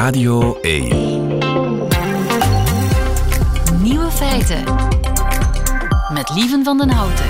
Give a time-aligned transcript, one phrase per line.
[0.00, 0.88] Radio 1.
[3.82, 4.64] Nieuwe feiten.
[6.12, 7.26] Met Lieven van den Houten.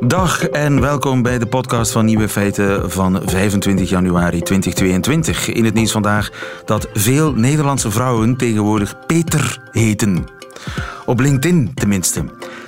[0.00, 5.48] Dag en welkom bij de podcast van Nieuwe Feiten van 25 januari 2022.
[5.48, 6.30] In het nieuws vandaag
[6.64, 10.24] dat veel Nederlandse vrouwen tegenwoordig Peter heten.
[11.06, 12.24] Op LinkedIn tenminste.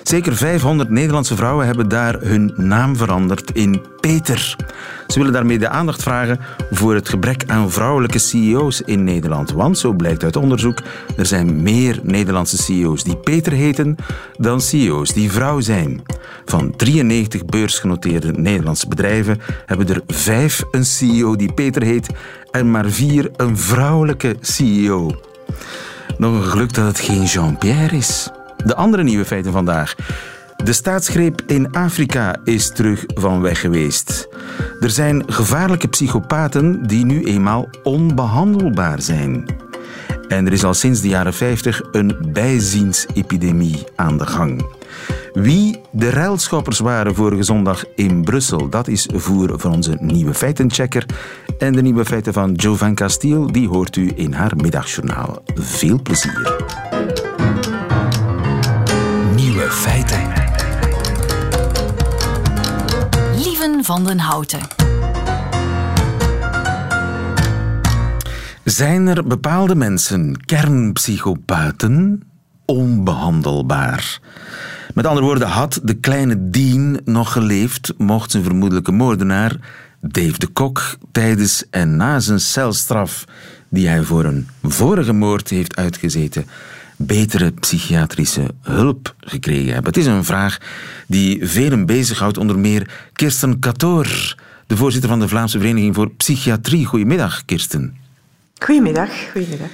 [0.08, 4.56] Zeker 500 Nederlandse vrouwen hebben daar hun naam veranderd in Peter.
[5.06, 6.40] Ze willen daarmee de aandacht vragen
[6.70, 9.50] voor het gebrek aan vrouwelijke CEO's in Nederland.
[9.52, 10.82] Want, zo blijkt uit onderzoek,
[11.16, 13.96] er zijn meer Nederlandse CEO's die Peter heten
[14.36, 16.02] dan CEO's die vrouw zijn.
[16.44, 22.08] Van 93 beursgenoteerde Nederlandse bedrijven hebben er vijf een CEO die Peter heet
[22.50, 25.20] en maar vier een vrouwelijke CEO.
[26.18, 28.30] Nog een geluk dat het geen Jean-Pierre is.
[28.64, 29.94] De andere nieuwe feiten vandaag.
[30.64, 34.28] De staatsgreep in Afrika is terug van weg geweest.
[34.80, 39.44] Er zijn gevaarlijke psychopaten die nu eenmaal onbehandelbaar zijn.
[40.28, 44.66] En er is al sinds de jaren 50 een bijziensepidemie aan de gang.
[45.32, 51.06] Wie de ruilschoppers waren vorige zondag in Brussel, dat is voer van onze nieuwe feitenchecker.
[51.58, 55.42] En de nieuwe feiten van Jo van Castiel, die hoort u in haar middagjournaal.
[55.54, 56.87] Veel plezier.
[59.70, 60.32] Feiten.
[63.36, 64.60] Lieven van den Houten.
[68.64, 72.22] Zijn er bepaalde mensen, kernpsychopaten,
[72.64, 74.20] onbehandelbaar?
[74.94, 79.56] Met andere woorden, had de kleine Dean nog geleefd, mocht zijn vermoedelijke moordenaar,
[80.00, 83.24] Dave de Kok, tijdens en na zijn celstraf,
[83.68, 86.46] die hij voor een vorige moord heeft uitgezeten,
[86.98, 89.92] betere psychiatrische hulp gekregen hebben?
[89.92, 90.58] Het is een vraag
[91.06, 94.34] die velen bezighoudt, onder meer Kirsten Katoor,
[94.66, 96.84] de voorzitter van de Vlaamse Vereniging voor Psychiatrie.
[96.86, 97.96] Goedemiddag, Kirsten.
[98.58, 99.68] Goedemiddag, goedemiddag.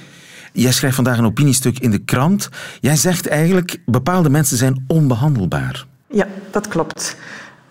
[0.53, 2.49] Jij schrijft vandaag een opiniestuk in de krant.
[2.81, 5.85] Jij zegt eigenlijk, bepaalde mensen zijn onbehandelbaar.
[6.07, 7.15] Ja, dat klopt.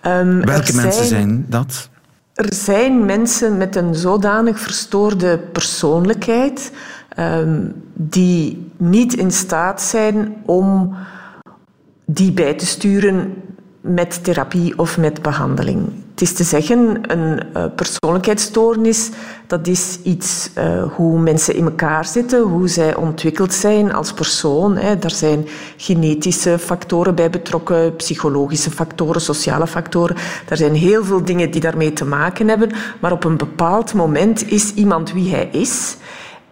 [0.07, 1.89] Um, Welke mensen zijn dat?
[2.35, 6.73] Er zijn mensen met een zodanig verstoorde persoonlijkheid
[7.19, 10.95] um, die niet in staat zijn om
[12.05, 13.35] die bij te sturen
[13.81, 15.89] met therapie of met behandeling.
[16.11, 19.11] Het is te zeggen, een uh, persoonlijkheidsstoornis,
[19.47, 24.77] dat is iets uh, hoe mensen in elkaar zitten, hoe zij ontwikkeld zijn als persoon.
[24.77, 24.99] Hè.
[24.99, 30.17] Daar zijn genetische factoren bij betrokken, psychologische factoren, sociale factoren.
[30.49, 32.71] Er zijn heel veel dingen die daarmee te maken hebben,
[33.01, 35.97] maar op een bepaald moment is iemand wie hij is.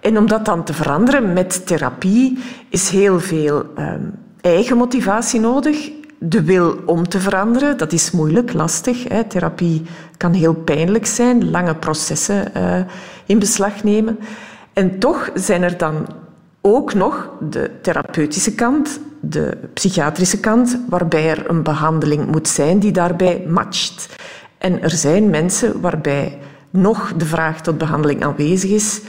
[0.02, 3.92] En om dat dan te veranderen met therapie is heel veel uh,
[4.40, 5.90] eigen motivatie nodig
[6.24, 9.08] de wil om te veranderen, dat is moeilijk, lastig.
[9.08, 9.24] Hè.
[9.24, 9.82] Therapie
[10.16, 12.76] kan heel pijnlijk zijn, lange processen uh,
[13.26, 14.18] in beslag nemen.
[14.72, 16.06] En toch zijn er dan
[16.60, 22.92] ook nog de therapeutische kant, de psychiatrische kant, waarbij er een behandeling moet zijn die
[22.92, 24.08] daarbij matcht.
[24.58, 26.38] En er zijn mensen waarbij
[26.70, 29.00] nog de vraag tot behandeling aanwezig is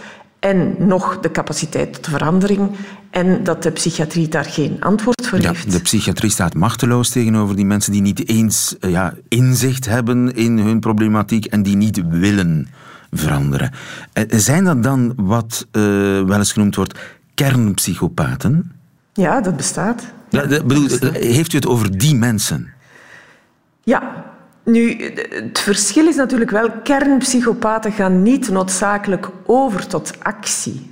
[0.44, 2.70] en nog de capaciteit tot verandering
[3.10, 5.72] en dat de psychiatrie daar geen antwoord voor ja, heeft.
[5.72, 10.80] De psychiatrie staat machteloos tegenover die mensen die niet eens ja, inzicht hebben in hun
[10.80, 12.68] problematiek en die niet willen
[13.12, 13.72] veranderen.
[14.28, 15.84] Zijn dat dan wat uh,
[16.24, 17.00] wel eens genoemd wordt
[17.34, 18.72] kernpsychopaten?
[19.14, 20.04] Ja, dat bestaat.
[20.30, 21.16] Ja, dat bedoel, bestaat.
[21.16, 22.74] Heeft u het over die mensen?
[23.84, 24.33] Ja,
[24.64, 30.92] nu, het verschil is natuurlijk wel, kernpsychopaten gaan niet noodzakelijk over tot actie.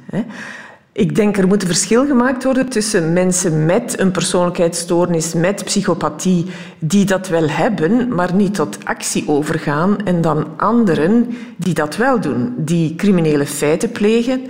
[0.94, 6.46] Ik denk er moet een verschil gemaakt worden tussen mensen met een persoonlijkheidsstoornis, met psychopathie,
[6.80, 12.20] die dat wel hebben, maar niet tot actie overgaan, en dan anderen die dat wel
[12.20, 14.42] doen, die criminele feiten plegen.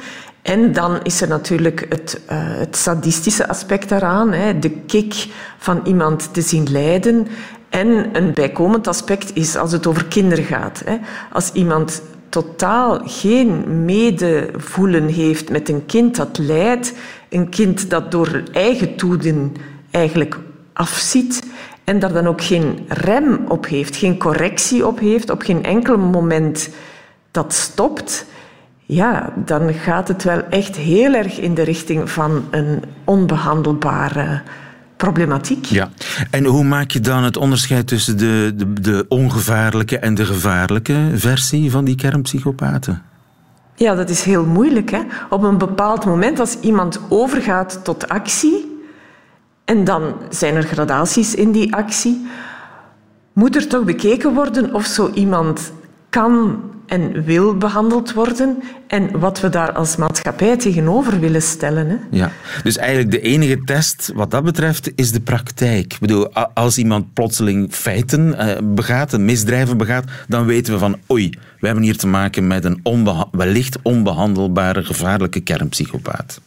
[0.41, 5.27] En dan is er natuurlijk het, uh, het sadistische aspect daaraan, hè, de kick
[5.57, 7.27] van iemand te zien lijden.
[7.71, 10.81] En een bijkomend aspect is als het over kinderen gaat.
[10.85, 10.97] Hè.
[11.31, 16.93] Als iemand totaal geen medevoelen heeft met een kind dat lijdt,
[17.29, 19.55] een kind dat door eigen toedoen
[19.91, 20.37] eigenlijk
[20.73, 21.43] afziet
[21.83, 25.97] en daar dan ook geen rem op heeft, geen correctie op heeft, op geen enkel
[25.97, 26.69] moment
[27.31, 28.25] dat stopt,
[28.85, 34.41] ja, dan gaat het wel echt heel erg in de richting van een onbehandelbare
[35.01, 35.65] problematiek.
[35.65, 35.89] Ja.
[36.29, 41.09] En hoe maak je dan het onderscheid tussen de, de, de ongevaarlijke en de gevaarlijke
[41.13, 43.01] versie van die kernpsychopaten?
[43.75, 44.91] Ja, dat is heel moeilijk.
[44.91, 45.01] Hè?
[45.29, 48.81] Op een bepaald moment, als iemand overgaat tot actie,
[49.65, 52.27] en dan zijn er gradaties in die actie,
[53.33, 55.71] moet er toch bekeken worden of zo iemand
[56.09, 56.59] kan
[56.91, 61.89] en wil behandeld worden en wat we daar als maatschappij tegenover willen stellen.
[61.89, 61.95] Hè.
[62.09, 62.31] Ja,
[62.63, 65.93] dus eigenlijk de enige test wat dat betreft is de praktijk.
[65.93, 71.29] Ik bedoel, als iemand plotseling feiten uh, begaat, misdrijven begaat, dan weten we van oei,
[71.59, 72.79] we hebben hier te maken met een
[73.31, 76.41] wellicht onbehandelbare, gevaarlijke kernpsychopaat.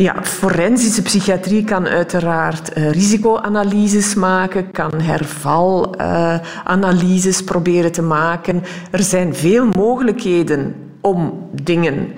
[0.00, 8.62] Ja, forensische psychiatrie kan uiteraard uh, risicoanalyses maken, kan hervalanalyses proberen te maken.
[8.90, 12.12] Er zijn veel mogelijkheden om dingen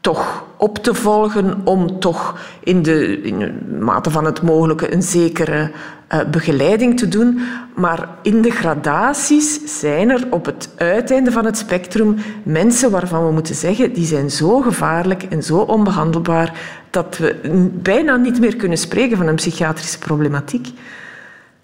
[0.00, 5.02] toch op te volgen, om toch in de, in de mate van het mogelijke een
[5.02, 5.70] zekere
[6.12, 7.40] uh, begeleiding te doen.
[7.74, 13.32] Maar in de gradaties zijn er op het uiteinde van het spectrum mensen waarvan we
[13.32, 16.60] moeten zeggen die zijn zo gevaarlijk en zo onbehandelbaar
[16.90, 20.68] dat we bijna niet meer kunnen spreken van een psychiatrische problematiek.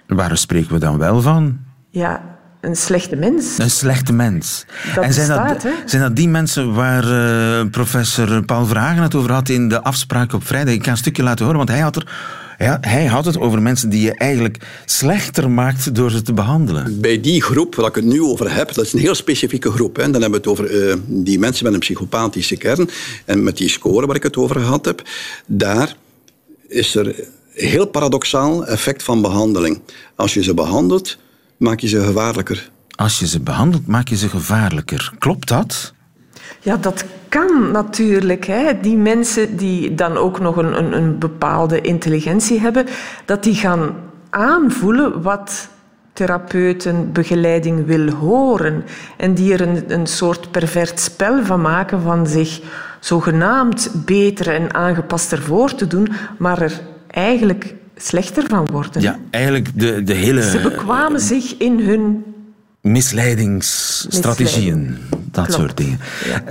[0.07, 1.59] Waar spreken we dan wel van?
[1.91, 2.34] Ja,
[2.65, 3.59] een slechte mens.
[3.59, 4.65] Een slechte mens.
[4.95, 9.15] Dat en zijn, bestaat, dat, zijn dat die mensen waar uh, professor Paul Vragen het
[9.15, 10.75] over had in de afspraak op vrijdag?
[10.75, 12.13] Ik ga een stukje laten horen, want hij had, er,
[12.57, 17.01] hij, hij had het over mensen die je eigenlijk slechter maakt door ze te behandelen.
[17.01, 19.97] Bij die groep waar ik het nu over heb, dat is een heel specifieke groep.
[19.97, 20.11] Hè.
[20.11, 22.91] Dan hebben we het over uh, die mensen met een psychopathische kern.
[23.25, 25.03] En met die score waar ik het over gehad heb,
[25.47, 25.97] daar
[26.69, 27.15] is er
[27.55, 29.81] heel paradoxaal effect van behandeling.
[30.15, 31.19] Als je ze behandelt,
[31.65, 32.71] maak je ze gevaarlijker.
[32.97, 35.13] Als je ze behandelt, maak je ze gevaarlijker.
[35.19, 35.93] Klopt dat?
[36.61, 38.47] Ja, dat kan natuurlijk.
[38.47, 38.81] Hè.
[38.81, 42.87] Die mensen die dan ook nog een, een, een bepaalde intelligentie hebben,
[43.25, 43.97] dat die gaan
[44.31, 45.69] aanvoelen wat
[46.13, 48.85] therapeuten begeleiding wil horen.
[49.17, 52.61] En die er een, een soort pervert spel van maken van zich
[53.01, 59.03] zogenaamd beter en aangepaster voor te doen, maar er eigenlijk slechter van worden.
[59.03, 60.43] Ja, eigenlijk de, de hele...
[60.43, 62.25] Ze bekwamen zich in hun...
[62.81, 64.97] Misleidingsstrategieën,
[65.31, 65.99] dat soort dingen.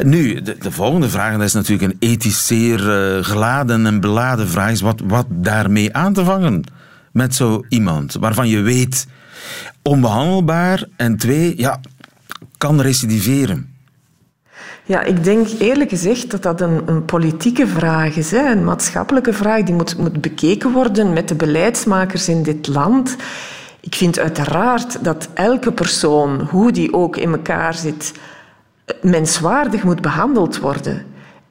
[0.03, 4.49] Nu, de, de, volgende vraag, dat is natuurlijk een ethisch zeer uh, geladen en beladen
[4.49, 6.63] vraag, is wat, wat daarmee aan te vangen
[7.11, 9.07] met zo iemand, waarvan je weet,
[9.81, 11.79] onbehandelbaar, en twee, ja,
[12.57, 13.72] kan recidiveren.
[14.93, 18.31] Ja, ik denk eerlijk gezegd dat dat een, een politieke vraag is.
[18.31, 18.51] Hè?
[18.51, 23.15] Een maatschappelijke vraag die moet, moet bekeken worden met de beleidsmakers in dit land.
[23.79, 28.11] Ik vind uiteraard dat elke persoon, hoe die ook in elkaar zit,
[29.01, 31.05] menswaardig moet behandeld worden.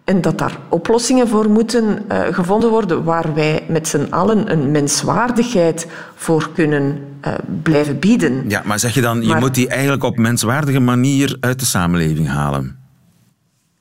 [0.04, 4.70] En dat daar oplossingen voor moeten uh, gevonden worden waar wij met z'n allen een
[4.70, 8.44] menswaardigheid voor kunnen uh, blijven bieden.
[8.48, 12.28] Ja, maar zeg je dan, je moet die eigenlijk op menswaardige manier uit de samenleving
[12.28, 12.81] halen?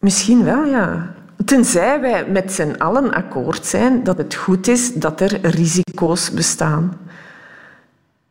[0.02, 1.14] Misschien wel, ja.
[1.46, 6.98] Tenzij wij met z'n allen akkoord zijn dat het goed is dat er risico's bestaan.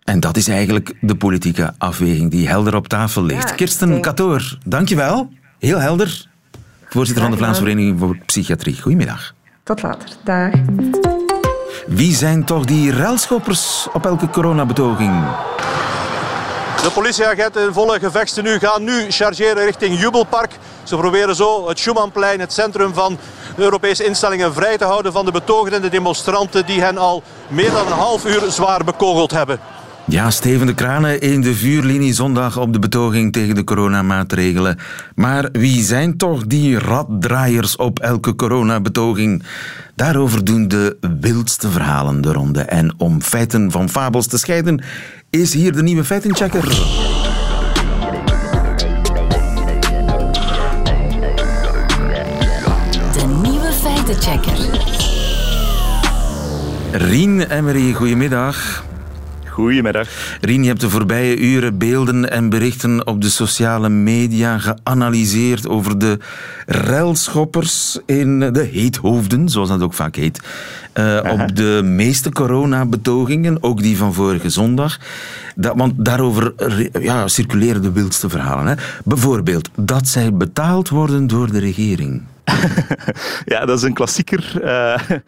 [0.05, 3.49] En dat is eigenlijk de politieke afweging die helder op tafel ligt.
[3.49, 4.03] Ja, Kirsten denk...
[4.03, 5.31] Katoor, dankjewel.
[5.59, 6.29] Heel helder.
[6.89, 8.81] Voorzitter van de Vlaamse Vereniging voor Psychiatrie.
[8.81, 9.35] Goedemiddag.
[9.63, 10.09] Tot later.
[10.25, 10.53] Dag.
[11.87, 15.25] Wie zijn toch die relschoppers op elke coronabetoging?
[16.83, 20.59] De politieagenten in volle gevechten nu gaan nu chargeren richting Jubelpark.
[20.83, 23.19] Ze proberen zo het Schumannplein, het centrum van
[23.57, 27.23] de Europese instellingen, vrij te houden van de betogenden en de demonstranten die hen al
[27.49, 29.61] meer dan een half uur zwaar bekogeld hebben.
[30.05, 34.79] Ja, stevende kranen in de vuurlinie zondag op de betoging tegen de coronamaatregelen.
[35.15, 39.43] Maar wie zijn toch die raddraaiers op elke coronabetoging?
[39.95, 42.61] Daarover doen de wildste verhalen de ronde.
[42.61, 44.83] En om feiten van fabels te scheiden,
[45.31, 46.69] is hier de nieuwe feitenchecker.
[53.13, 54.59] De nieuwe feitenchecker.
[56.93, 58.85] Rien Emery, goedemiddag.
[59.47, 60.09] Goedemiddag.
[60.41, 65.99] Rien, je hebt de voorbije uren beelden en berichten op de sociale media geanalyseerd over
[65.99, 66.19] de
[66.67, 70.41] relschoppers in de heethoofden, zoals dat ook vaak heet.
[70.95, 74.99] Uh, op de meeste coronabetogingen, ook die van vorige zondag.
[75.55, 76.53] Dat, want daarover
[77.01, 78.67] ja, circuleren de wildste verhalen.
[78.67, 78.75] Hè.
[79.05, 82.23] Bijvoorbeeld dat zij betaald worden door de regering.
[83.45, 84.53] ja, dat is een klassieker.
[84.55, 85.19] Uh,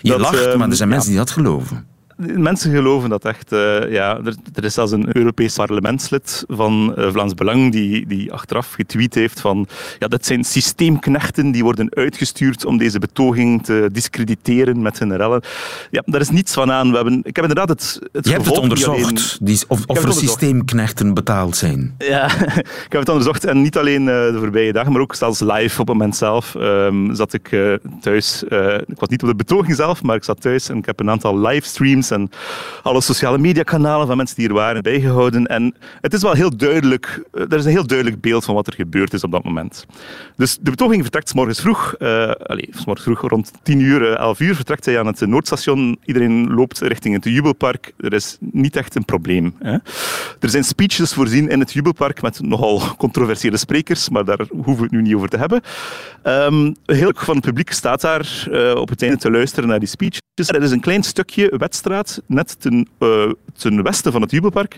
[0.00, 0.94] je dat, lacht, uh, maar er zijn ja.
[0.94, 1.86] mensen die dat geloven.
[2.16, 3.52] Mensen geloven dat echt.
[3.52, 8.32] Uh, ja, er, er, is zelfs een Europees parlementslid van uh, Vlaams Belang die, die
[8.32, 9.66] achteraf getweet heeft van
[9.98, 15.42] ja, dat zijn systeemknechten die worden uitgestuurd om deze betoging te discrediteren met hun rellen.
[15.90, 16.90] Ja, daar is niets van aan.
[16.90, 20.04] We hebben, ik heb inderdaad het, het Je hebt het onderzocht, alleen, die, of, of
[20.04, 21.94] er systeemknechten betaald zijn.
[21.98, 22.24] Ja,
[22.86, 25.80] ik heb het onderzocht en niet alleen uh, de voorbije dagen, maar ook zelfs live
[25.80, 27.56] op het moment zelf um, zat ik
[28.00, 28.42] thuis.
[28.86, 31.10] ik was niet op de betoging zelf, maar ik zat thuis en ik heb een
[31.10, 32.30] aantal livestreams en
[32.82, 35.46] alle sociale mediakanalen van mensen die er waren bijgehouden.
[35.46, 38.66] En het is wel heel duidelijk, eh, er is een heel duidelijk beeld van wat
[38.66, 39.86] er gebeurd is op dat moment.
[40.36, 44.54] Dus de betoging vertrekt morgens vroeg, uh, allez, morgens vroeg rond 10 uur, 11 uur,
[44.54, 45.98] vertrekt hij aan het Noordstation.
[46.04, 47.92] Iedereen loopt richting het Jubelpark.
[47.98, 49.54] Er is niet echt een probleem.
[49.58, 49.76] Hè.
[50.40, 54.82] Er zijn speeches voorzien in het Jubelpark met nogal controversiële sprekers, maar daar hoeven we
[54.82, 55.60] het nu niet over te hebben.
[56.24, 60.20] Um, heel van het publiek staat daar op het einde te luisteren naar die speeches.
[60.34, 61.52] Er is een klein stukje
[62.26, 64.76] net ten, uh, ten westen van het Jubelpark.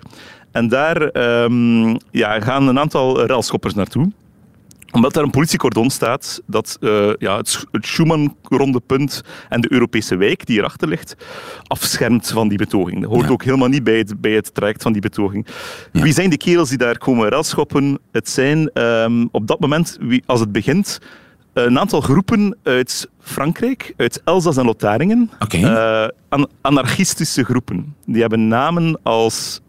[0.52, 4.10] En daar um, ja, gaan een aantal railschoppers naartoe
[4.94, 10.46] omdat daar een politiecordon staat dat uh, ja, het, het Schuman-rondepunt en de Europese wijk
[10.46, 11.16] die erachter ligt,
[11.66, 13.00] afschermt van die betoging.
[13.00, 13.30] Dat hoort ja.
[13.30, 15.46] ook helemaal niet bij het, bij het traject van die betoging.
[15.92, 16.02] Ja.
[16.02, 17.98] Wie zijn de kerels die daar komen relschoppen?
[18.12, 21.00] Het zijn um, op dat moment, wie, als het begint,
[21.54, 25.30] een aantal groepen uit Frankrijk, uit Elzas en Lotharingen.
[25.38, 25.60] Okay.
[25.60, 27.94] Uh, an anarchistische groepen.
[28.06, 29.60] Die hebben namen als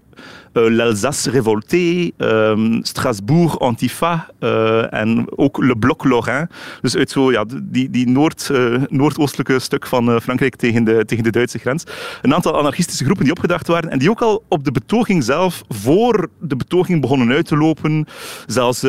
[0.56, 6.48] l'Alsace Révolté, um, Strasbourg Antifa uh, en ook Le Bloc Lorrain.
[6.82, 11.24] Dus uit zo, ja, die, die noord, uh, noordoostelijke stuk van Frankrijk tegen de, tegen
[11.24, 11.84] de Duitse grens.
[12.22, 15.64] Een aantal anarchistische groepen die opgedacht waren en die ook al op de betoging zelf,
[15.70, 18.06] voor de betoging begonnen uit te lopen,
[18.46, 18.80] zelfs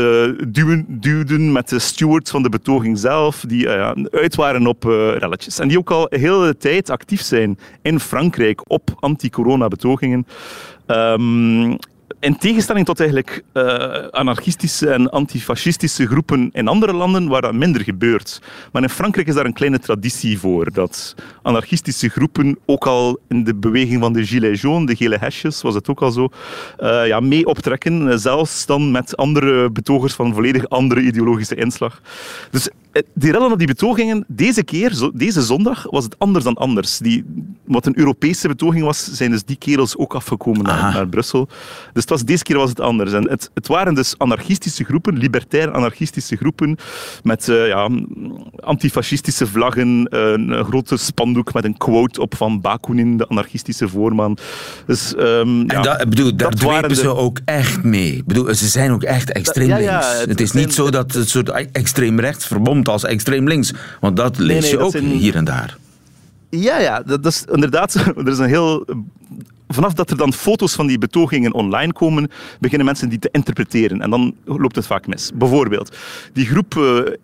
[0.48, 3.68] duwen, duwden met de stewards van de betoging zelf, die
[4.10, 4.84] uit waren op
[5.18, 5.58] relletjes.
[5.58, 10.26] En die ook al heel de tijd actief zijn in Frankrijk op anti-corona betogingen.
[10.86, 11.78] Um,
[12.20, 13.62] in tegenstelling tot eigenlijk uh,
[14.10, 18.42] anarchistische en antifascistische groepen in andere landen waar dat minder gebeurt.
[18.72, 20.72] Maar in Frankrijk is daar een kleine traditie voor.
[20.72, 25.62] Dat anarchistische groepen ook al in de beweging van de Gilets jaunes, de gele hesjes,
[25.62, 26.28] was het ook al zo,
[26.78, 28.20] uh, ja, mee optrekken.
[28.20, 32.00] Zelfs dan met andere betogers van volledig andere ideologische inslag.
[32.50, 32.68] Dus
[33.14, 36.98] die rellen op die betogingen, deze keer, deze zondag, was het anders dan anders.
[36.98, 37.24] Die,
[37.64, 41.46] wat een Europese betoging was, zijn dus die kerels ook afgekomen naar, naar, Brussel.
[41.92, 43.12] Dus het was, deze keer was het anders.
[43.12, 46.76] En het, het waren dus anarchistische groepen, libertair anarchistische groepen,
[47.22, 47.90] met uh, ja,
[48.56, 54.38] antifascistische vlaggen, een grote spandoek met een quote op van Bakunin, de anarchistische voorman.
[54.86, 56.94] Dus, um, en ja, dat, bedoel, daar dwepen de...
[56.94, 58.22] ze ook echt mee.
[58.26, 59.84] bedoel, ze zijn ook echt extreem links.
[59.84, 62.46] Ja, ja, het, het, is niet zo dat het soort extreem rechts
[62.88, 63.72] als extreem links.
[64.00, 65.04] Want dat lees nee, nee, je ook zijn...
[65.04, 65.76] hier en daar.
[66.50, 67.94] Ja, ja, dat is inderdaad.
[68.16, 68.86] Er is een heel.
[69.68, 74.00] Vanaf dat er dan foto's van die betogingen online komen, beginnen mensen die te interpreteren.
[74.00, 75.30] En dan loopt het vaak mis.
[75.34, 75.96] Bijvoorbeeld,
[76.32, 76.74] die groep,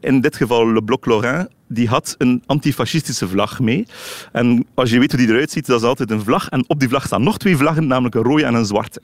[0.00, 3.87] in dit geval Le Bloc Lorrain, die had een antifascistische vlag mee.
[4.33, 6.49] En als je weet hoe die eruit ziet, dat is altijd een vlag.
[6.49, 9.02] En op die vlag staan nog twee vlaggen, namelijk een rode en een zwarte.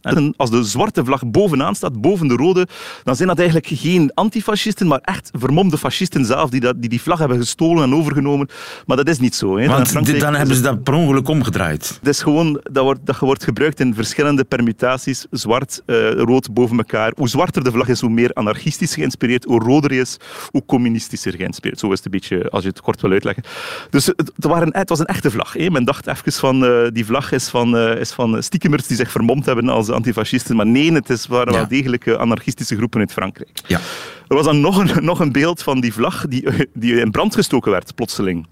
[0.00, 2.66] En als de zwarte vlag bovenaan staat, boven de rode,
[3.04, 7.02] dan zijn dat eigenlijk geen antifascisten, maar echt vermomde fascisten zelf die, dat, die die
[7.02, 8.48] vlag hebben gestolen en overgenomen.
[8.86, 9.58] Maar dat is niet zo.
[9.58, 9.66] Hè.
[9.68, 11.98] Want dan, dan hebben ze dat per ongeluk omgedraaid.
[11.98, 16.76] Het is gewoon, dat wordt, dat wordt gebruikt in verschillende permutaties, zwart, uh, rood boven
[16.76, 17.12] elkaar.
[17.16, 19.44] Hoe zwarter de vlag is, hoe meer anarchistisch geïnspireerd.
[19.44, 20.16] Hoe roder is,
[20.50, 21.78] hoe communistischer geïnspireerd.
[21.78, 23.42] Zo is het een beetje, als je het kort wil uitleggen.
[23.90, 25.52] Dus het, het, waren, het was een echte vlag.
[25.52, 25.70] Hè.
[25.70, 29.10] Men dacht even van, uh, die vlag is van, uh, is van stiekemers die zich
[29.10, 30.56] vermomd hebben als antifascisten.
[30.56, 31.58] Maar nee, het is, waren ja.
[31.58, 33.60] wel degelijk anarchistische groepen uit Frankrijk.
[33.66, 33.80] Ja.
[34.28, 36.44] Er was dan nog een, nog een beeld van die vlag die,
[36.74, 38.46] die in brand gestoken werd, plotseling.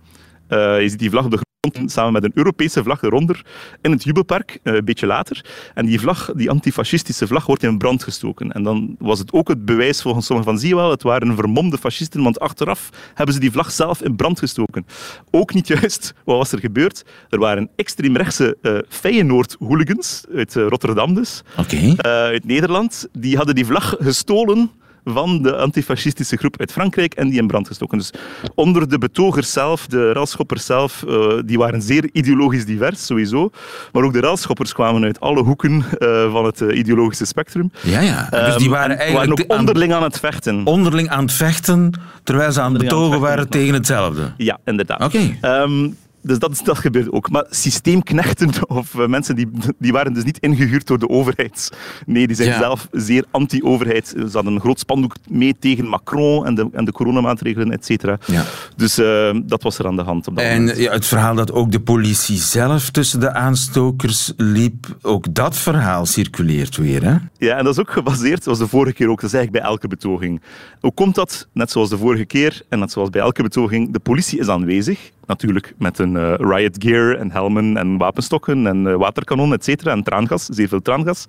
[0.48, 1.38] Uh, je ziet die vlag op de
[1.74, 3.44] grond samen met een Europese vlag eronder
[3.82, 5.44] in het Jubelpark, uh, een beetje later.
[5.74, 8.52] En die vlag, die antifascistische vlag, wordt in brand gestoken.
[8.52, 11.34] En dan was het ook het bewijs volgens sommigen van, zie je wel, het waren
[11.34, 14.86] vermomde fascisten, want achteraf hebben ze die vlag zelf in brand gestoken.
[15.30, 16.14] Ook niet juist.
[16.24, 17.04] Wat was er gebeurd?
[17.28, 21.96] Er waren extreemrechtse uh, Feyenoord-hooligans, uit uh, Rotterdam dus, okay.
[21.96, 24.70] uit Nederland, die hadden die vlag gestolen
[25.04, 27.98] van de antifascistische groep uit Frankrijk en die in brand gestoken.
[27.98, 28.10] Dus
[28.54, 33.50] onder de betogers zelf, de relschoppers zelf, uh, die waren zeer ideologisch divers, sowieso.
[33.92, 37.70] Maar ook de relschoppers kwamen uit alle hoeken uh, van het uh, ideologische spectrum.
[37.82, 38.28] Ja, ja.
[38.30, 40.66] Dus die waren eigenlijk waren ook onderling aan, aan, het vechten.
[40.66, 44.32] Onderling aan het vechten, terwijl ze aan het betogen waren tegen hetzelfde.
[44.36, 45.04] Ja, inderdaad.
[45.04, 45.34] Oké.
[45.40, 45.62] Okay.
[45.62, 45.96] Um,
[46.28, 47.30] dus dat, dat gebeurde ook.
[47.30, 51.72] Maar systeemknechten of uh, mensen die, die waren dus niet ingehuurd door de overheid.
[52.06, 52.58] Nee, die zijn ja.
[52.58, 54.08] zelf zeer anti-overheid.
[54.08, 58.18] Ze hadden een groot spandoek mee tegen Macron en de, en de coronamaatregelen, et cetera.
[58.26, 58.44] Ja.
[58.76, 60.26] Dus uh, dat was er aan de hand.
[60.26, 60.78] Op dat en moment.
[60.78, 66.06] Ja, het verhaal dat ook de politie zelf tussen de aanstokers liep, ook dat verhaal
[66.06, 67.16] circuleert weer, hè?
[67.36, 69.72] Ja, en dat is ook gebaseerd, zoals de vorige keer ook, dat is eigenlijk bij
[69.72, 70.42] elke betoging.
[70.80, 71.48] Hoe komt dat?
[71.52, 75.10] Net zoals de vorige keer en net zoals bij elke betoging, de politie is aanwezig
[75.28, 79.90] natuurlijk met een uh, riot gear en helmen en wapenstokken en uh, waterkanon, et cetera,
[79.90, 81.26] en traangas, zeer veel traangas.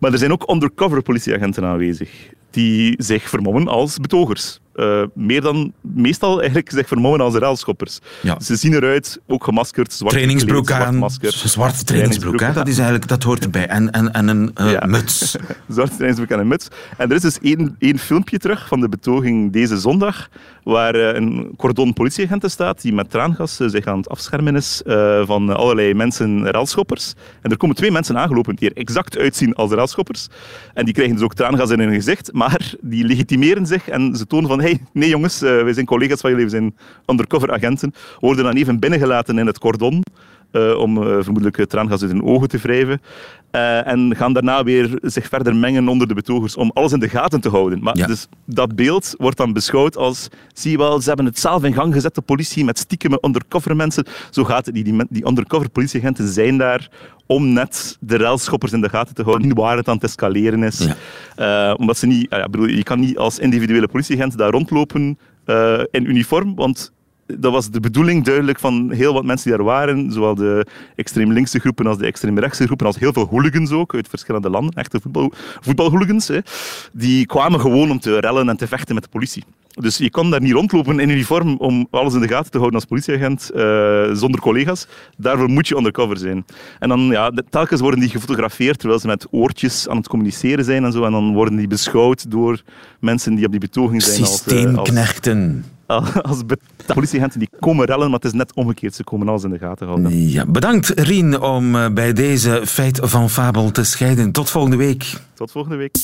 [0.00, 2.10] Maar er zijn ook undercover politieagenten aanwezig.
[2.50, 4.60] Die zich vermommen als betogers.
[4.76, 7.98] Uh, meer dan meestal eigenlijk zich vermommen als ruilschoppers.
[8.22, 8.40] Ja.
[8.40, 11.32] Ze zien eruit, ook gemaskerd, zwart trainingsbroek gekleed, zwart aan, masker.
[11.32, 12.52] zwarte trainingsbroek, hè?
[12.52, 13.66] dat, is eigenlijk, dat hoort erbij.
[13.66, 14.86] En, en, en een uh, Ja.
[14.86, 15.36] muts.
[15.68, 16.68] Zwarte trainingsbroek en een muts.
[16.96, 20.28] En er is dus één, één filmpje terug van de betoging deze zondag,
[20.62, 24.82] waar eh, een cordon politieagenten staat die met traangas eh, zich aan het afschermen is
[24.86, 27.14] eh, van allerlei mensen, relschoppers.
[27.42, 30.26] En er komen twee mensen aangelopen die er exact uitzien als relschoppers.
[30.74, 34.26] En die krijgen dus ook traangas in hun gezicht, maar die legitimeren zich en ze
[34.26, 36.76] tonen van hey, nee jongens, eh, wij zijn collega's van jullie, we zijn
[37.06, 37.94] undercover agenten.
[38.20, 40.02] Worden dan even binnengelaten in het cordon.
[40.56, 43.00] Eh, om eh, vermoedelijk traangas uit hun ogen te wrijven.
[43.50, 47.08] Eh, en gaan daarna weer zich verder mengen onder de betogers om alles in de
[47.08, 47.82] gaten te houden.
[47.82, 48.06] Maar Ja.
[48.06, 51.72] dus dat beeld wordt dan beschouwd als, zie je wel, ze hebben het zelf in
[51.72, 54.06] gang gezet, de politie, met stiekeme undercover mensen.
[54.30, 54.84] Zo gaat het niet.
[54.84, 56.90] Die, die undercover politieagenten zijn daar
[57.26, 60.88] om net de relschoppers in de gaten te houden, waar het aan het escaleren is.
[61.36, 61.72] Ja.
[61.74, 65.18] Omdat ze niet, ja, bedoel, je kan niet als individuele politieagent daar rondlopen
[65.90, 66.92] in uniform, want
[67.26, 71.32] dat was de bedoeling duidelijk van heel wat mensen die daar waren, zowel de extreem
[71.32, 74.74] linkse groepen als de extreem rechtse groepen, als heel veel hooligans ook uit verschillende landen,
[74.74, 76.38] echte voetbal, voetbalhooligans, hè,
[76.92, 79.44] die kwamen gewoon om te rellen en te vechten met de politie.
[79.80, 82.80] Dus je kan daar niet rondlopen in uniform om alles in de gaten te houden
[82.80, 84.86] als politieagent, eh, zonder collega's.
[85.16, 86.44] Daarvoor moet je undercover zijn.
[86.78, 90.84] En dan, ja, telkens worden die gefotografeerd terwijl ze met oortjes aan het communiceren zijn
[90.84, 91.04] en zo.
[91.04, 92.62] En dan worden die beschouwd door
[93.00, 95.64] mensen die op die betoging zijn als, eh, als, Systeemknechten.
[96.30, 96.42] als
[96.94, 98.94] politieagenten die komen rellen, maar het is net omgekeerd.
[98.94, 100.28] Ze komen alles in de gaten houden.
[100.28, 104.32] Ja, bedankt Rien om eh, bij deze feit van fabel te scheiden.
[104.32, 105.12] Tot volgende week.
[105.34, 105.96] Tot volgende week.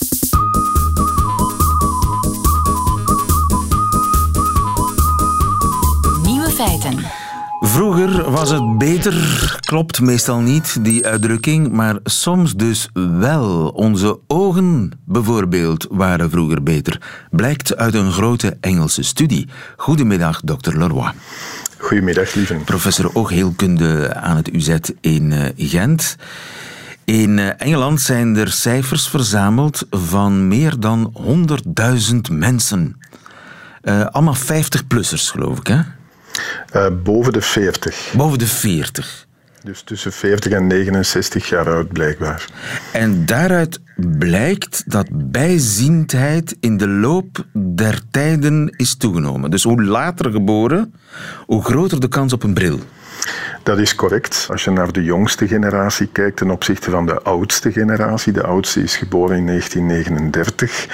[6.23, 7.22] Nieuwe feiten.
[7.73, 9.15] Vroeger was het beter,
[9.61, 12.89] klopt meestal niet die uitdrukking, maar soms dus
[13.19, 13.69] wel.
[13.69, 17.01] Onze ogen bijvoorbeeld waren vroeger beter,
[17.31, 19.49] blijkt uit een grote Engelse studie.
[19.77, 21.13] Goedemiddag, dokter Leroy.
[21.79, 22.55] Goedemiddag, lieve.
[22.55, 26.17] Professor oogheelkunde aan het UZ in eh, Gent.
[27.05, 31.15] In eh, Engeland zijn er cijfers verzameld van meer dan
[32.13, 32.97] 100.000 mensen.
[33.81, 35.81] Eh, allemaal 50-plussers, geloof ik, hè?
[36.71, 38.13] Eh, boven de 40.
[38.17, 39.27] Boven de 40.
[39.65, 42.47] Dus tussen 40 en 69 jaar oud, blijkbaar.
[42.93, 43.81] En daaruit
[44.19, 49.51] blijkt dat bijziendheid in de loop der tijden is toegenomen.
[49.51, 50.95] Dus hoe later geboren,
[51.47, 52.81] hoe groter de kans op een bril.
[53.63, 54.47] Dat is correct.
[54.51, 58.33] Als je naar de jongste generatie kijkt ten opzichte van de oudste generatie.
[58.33, 60.87] De oudste is geboren in 1939.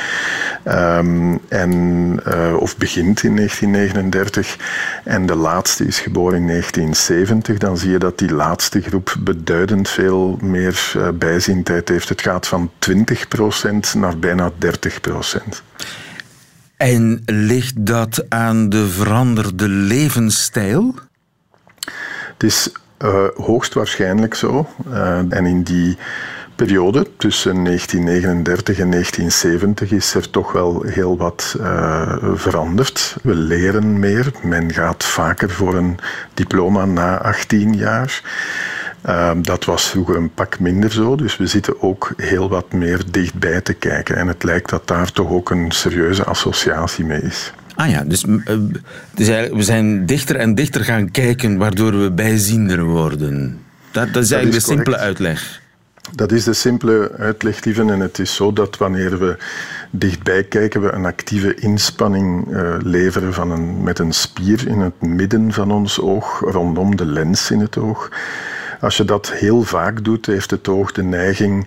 [0.68, 4.56] Ehm, en, eh, of begint in 1939.
[5.04, 7.58] En de laatste is geboren in 1970.
[7.58, 12.08] Dan zie je dat die laatste groep beduidend veel meer eh, bijziendheid heeft.
[12.08, 15.62] Het gaat van 20% naar bijna 30%.
[16.76, 20.94] En ligt dat aan de veranderde levensstijl?
[22.32, 24.68] Het is eh, hoogstwaarschijnlijk zo.
[25.28, 25.98] En in die
[26.58, 33.16] periode tussen 1939 en 1970 is er toch wel heel wat eh, veranderd.
[33.22, 34.30] We leren meer.
[34.42, 35.98] Men gaat vaker voor een
[36.34, 38.22] diploma na 18 jaar.
[39.00, 43.02] Eh, dat was vroeger een pak minder zo, dus we zitten ook heel wat meer
[43.10, 44.16] dichtbij te kijken.
[44.16, 47.52] En het lijkt dat daar toch ook een serieuze associatie mee is.
[47.74, 48.56] Ah ja, dus, eh,
[49.14, 53.60] dus we zijn dichter en dichter gaan kijken, waardoor we bijziender worden.
[53.90, 55.66] Dat, dat is eigenlijk is de simpele uitleg.
[56.14, 57.90] Dat is de simpele uitleg, lieven.
[57.90, 59.36] En het is zo dat wanneer we
[59.90, 65.00] dichtbij kijken, we een actieve inspanning eh, leveren van een, met een spier in het
[65.02, 68.10] midden van ons oog, rondom de lens in het oog.
[68.80, 71.66] Als je dat heel vaak doet, heeft het oog de neiging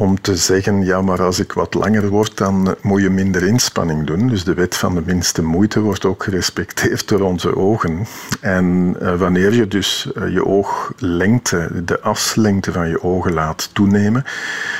[0.00, 4.06] om te zeggen, ja, maar als ik wat langer word, dan moet je minder inspanning
[4.06, 4.28] doen.
[4.28, 8.06] Dus de wet van de minste moeite wordt ook gerespecteerd door onze ogen.
[8.40, 14.24] En eh, wanneer je dus eh, je ooglengte, de aslengte van je ogen laat toenemen,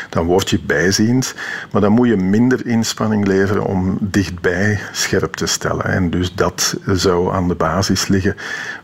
[0.09, 1.35] dan word je bijziend.
[1.73, 5.85] Maar dan moet je minder inspanning leveren om dichtbij scherp te stellen.
[5.85, 8.37] En dus dat zou aan de basis liggen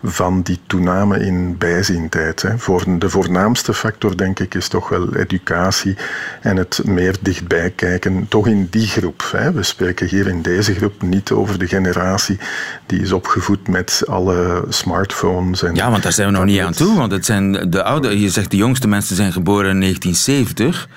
[0.03, 2.42] van die toename in bijziendheid.
[2.42, 2.59] Hè.
[2.59, 5.96] Voor de voornaamste factor, denk ik, is toch wel educatie
[6.40, 9.28] en het meer dichtbij kijken, toch in die groep.
[9.32, 9.52] Hè.
[9.52, 12.38] We spreken hier in deze groep niet over de generatie
[12.86, 15.62] die is opgevoed met alle smartphones.
[15.62, 16.96] En Ja, want daar zijn we nog niet aan toe.
[16.96, 20.88] Want het zijn de oude, je zegt de jongste mensen zijn geboren in 1970.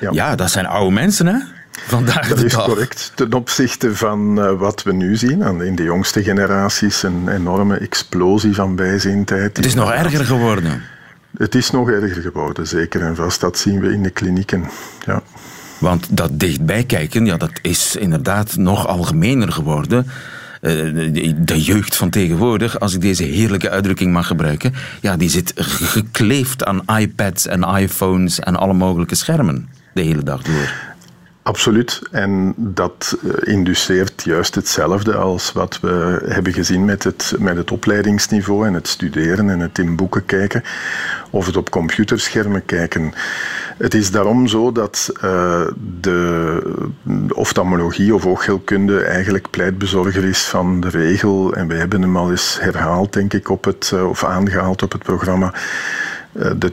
[0.00, 0.34] Ja, Ja.
[0.36, 1.38] dat zijn oude mensen, hè?
[1.86, 3.12] Vandaag Dat is correct.
[3.14, 8.54] Ten opzichte van eh, wat we nu zien, in de jongste generaties, een enorme explosie
[8.54, 9.56] van bijziendheid.
[9.56, 10.82] Het is nog erger geworden.
[11.36, 13.40] Het is nog erger geworden, zeker en vast.
[13.40, 14.64] Dat zien we in de klinieken.
[15.06, 15.22] Ja.
[15.78, 20.06] Want dat dichtbij kijken, ja, dat is inderdaad nog algemener geworden.
[20.60, 25.30] Eh, de, de jeugd van tegenwoordig, als ik deze heerlijke uitdrukking mag gebruiken, ja, die
[25.30, 30.96] zit gekleefd aan iPads en iPhones en alle mogelijke schermen de hele dag door.
[31.48, 32.00] Absoluut.
[32.10, 37.70] En dat eh, induceert juist hetzelfde als wat we hebben gezien met het, met het
[37.70, 40.62] opleidingsniveau en het studeren en het in boeken kijken
[41.30, 43.12] of het op computerschermen kijken.
[43.78, 45.66] Het is daarom zo dat uh,
[46.00, 46.60] de
[47.34, 51.54] oftalmologie of oogheelkunde eigenlijk pleitbezorger is van de regel.
[51.54, 54.92] En we hebben hem al eens herhaald, denk ik, op het, uh, of aangehaald op
[54.92, 55.60] het programma eh,
[56.56, 56.72] de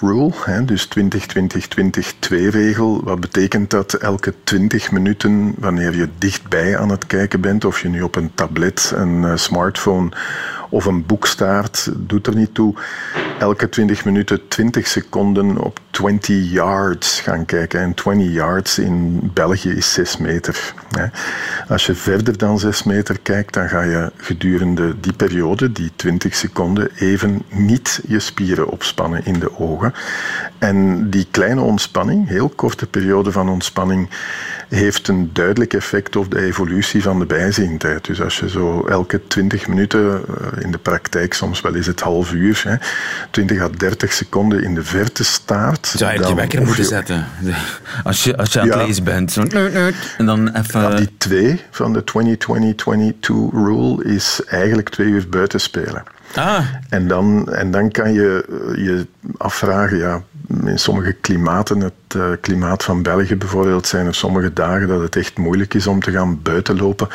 [0.00, 1.08] rule, hè, dus 20-20-20-2
[2.28, 3.04] regel.
[3.04, 3.92] Wat betekent dat?
[3.92, 8.30] Elke 20 minuten, wanneer je dichtbij aan het kijken bent, of je nu op een
[8.34, 10.10] tablet, een uh, smartphone
[10.70, 12.74] of een boek staart, doet er niet toe.
[13.38, 17.80] Elke 20 minuten 20 seconden op 20 yards gaan kijken.
[17.80, 20.72] En 20 yards in België is 6 meter.
[21.68, 26.34] Als je verder dan 6 meter kijkt, dan ga je gedurende die periode, die 20
[26.34, 29.94] seconden, even niet je spieren opspannen in de ogen.
[30.58, 34.08] En die kleine ontspanning, heel korte periode van ontspanning,
[34.68, 38.04] heeft een duidelijk effect op de evolutie van de bijziendheid.
[38.04, 42.00] Dus als je zo elke 20 minuten, eh, in de praktijk soms wel eens het
[42.00, 42.76] half uur, hè,
[43.30, 45.86] 20 à 30 seconden in de verte staart.
[45.96, 47.26] Zou je je wekker moeten zetten?
[48.04, 49.32] Als je, als je aan het lezen bent.
[49.32, 49.42] Zo,
[50.18, 50.80] en dan even...
[50.80, 52.04] Ja, die twee van de
[53.20, 53.20] 20-20-22
[53.52, 56.02] rule is eigenlijk twee uur buiten spelen.
[56.34, 56.64] Ah.
[56.88, 58.44] En, dan, en dan kan je
[58.76, 60.22] je afvragen, ja,
[60.64, 65.16] in sommige klimaten, het uh, klimaat van België bijvoorbeeld, zijn er sommige dagen dat het
[65.16, 67.08] echt moeilijk is om te gaan buitenlopen.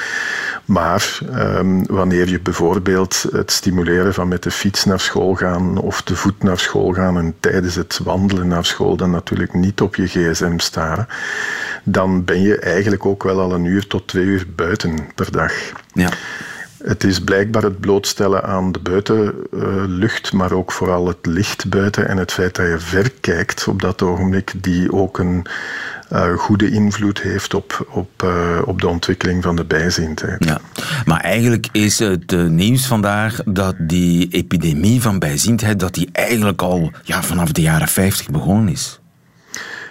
[0.65, 6.01] Maar um, wanneer je bijvoorbeeld het stimuleren van met de fiets naar school gaan of
[6.01, 9.95] te voet naar school gaan en tijdens het wandelen naar school dan natuurlijk niet op
[9.95, 11.07] je gsm staren,
[11.83, 15.53] dan ben je eigenlijk ook wel al een uur tot twee uur buiten per dag.
[15.93, 16.09] Ja.
[16.85, 22.17] Het is blijkbaar het blootstellen aan de buitenlucht, maar ook vooral het licht buiten en
[22.17, 25.45] het feit dat je ver kijkt op dat ogenblik, die ook een
[26.11, 30.45] uh, goede invloed heeft op, op, uh, op de ontwikkeling van de bijziendheid.
[30.45, 30.59] Ja.
[31.05, 36.61] Maar eigenlijk is het uh, nieuws vandaag dat die epidemie van bijziendheid dat die eigenlijk
[36.61, 38.99] al ja, vanaf de jaren 50 begonnen is.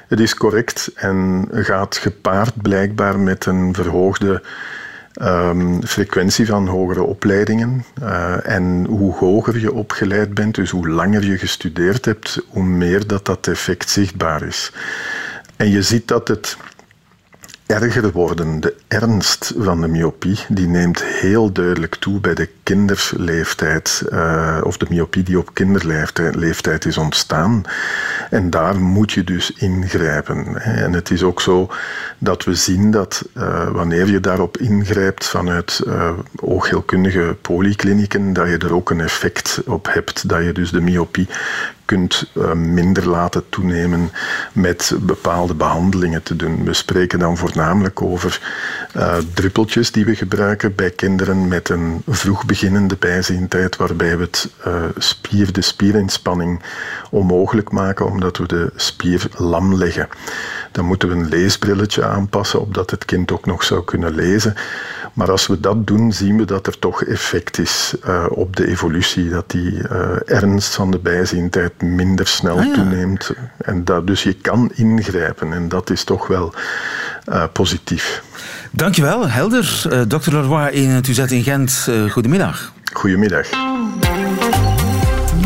[0.09, 4.43] Het is correct en gaat gepaard blijkbaar met een verhoogde
[5.23, 7.85] Um, frequentie van hogere opleidingen.
[8.03, 13.07] Uh, en hoe hoger je opgeleid bent, dus hoe langer je gestudeerd hebt, hoe meer
[13.07, 14.73] dat dat effect zichtbaar is.
[15.57, 16.57] En je ziet dat het
[17.67, 18.61] erger worden.
[18.61, 24.77] De ernst van de myopie die neemt heel duidelijk toe bij de kinderleeftijd, uh, of
[24.77, 27.63] de myopie die op kinderleeftijd is ontstaan.
[28.31, 30.63] En daar moet je dus ingrijpen.
[30.63, 31.71] En het is ook zo
[32.19, 38.59] dat we zien dat uh, wanneer je daarop ingrijpt vanuit uh, oogheelkundige polyklinieken, dat je
[38.59, 41.29] er ook een effect op hebt, dat je dus de myopie
[41.85, 44.11] kunt uh, minder laten toenemen
[44.53, 46.65] met bepaalde behandelingen te doen.
[46.65, 48.41] We spreken dan voornamelijk over
[48.97, 54.51] uh, druppeltjes die we gebruiken bij kinderen met een vroeg beginnende bijziendheid, waarbij we het
[54.67, 56.63] uh, spier, de spierinspanning
[57.11, 60.09] onmogelijk maken omdat we de spier lam leggen.
[60.73, 64.55] Dan moeten we een leesbrilletje aanpassen, opdat het kind ook nog zou kunnen lezen.
[65.13, 67.95] Maar als we dat doen, zien we dat er toch effect is
[68.29, 69.29] op de evolutie.
[69.31, 69.89] Dat die
[70.25, 72.75] ernst van de bijziendheid minder snel ah, ja.
[72.75, 73.31] toeneemt.
[73.59, 75.53] En dat, dus je kan ingrijpen.
[75.53, 76.55] En dat is toch wel
[77.29, 78.23] uh, positief.
[78.71, 79.83] Dankjewel, helder.
[80.09, 80.31] Dr.
[80.31, 81.89] Leroy in het UZ in Gent.
[82.11, 82.73] goedemiddag.
[82.93, 83.49] Goedemiddag.